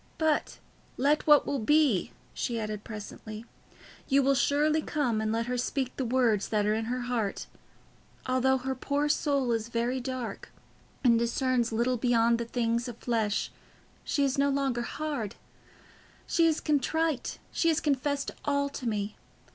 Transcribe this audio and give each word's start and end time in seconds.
"But 0.17 0.57
let 0.97 1.27
what 1.27 1.45
will 1.45 1.59
be," 1.59 2.11
she 2.33 2.59
added 2.59 2.83
presently. 2.83 3.45
"You 4.07 4.23
will 4.23 4.33
surely 4.33 4.81
come, 4.81 5.21
and 5.21 5.31
let 5.31 5.45
her 5.45 5.59
speak 5.59 5.95
the 5.95 6.03
words 6.05 6.49
that 6.49 6.65
are 6.65 6.73
in 6.73 6.85
her 6.85 7.01
heart. 7.01 7.45
Although 8.25 8.57
her 8.57 8.73
poor 8.73 9.07
soul 9.09 9.51
is 9.51 9.67
very 9.69 9.99
dark 9.99 10.51
and 11.03 11.19
discerns 11.19 11.71
little 11.71 11.97
beyond 11.97 12.39
the 12.39 12.45
things 12.45 12.87
of 12.87 12.97
the 12.99 13.05
flesh, 13.05 13.51
she 14.03 14.23
is 14.23 14.39
no 14.39 14.49
longer 14.49 14.81
hard. 14.81 15.35
She 16.25 16.47
is 16.47 16.61
contrite, 16.61 17.37
she 17.51 17.67
has 17.67 17.79
confessed 17.79 18.31
all 18.43 18.69
to 18.69 18.89
me. 18.89 19.17